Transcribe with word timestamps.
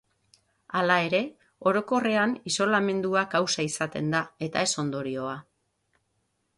Hala 0.79 0.95
ere, 1.09 1.19
orokorrean 1.73 2.35
isolamendua 2.53 3.25
kausa 3.37 3.69
izaten 3.69 4.11
da, 4.17 4.27
eta 4.49 4.69
ez 4.71 4.75
ondorioa. 4.87 5.41